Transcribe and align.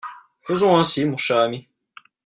Faisons 0.47 0.77
ainsi 0.77 1.05
mon 1.07 1.17
cher 1.17 1.37
ami. 1.41 1.67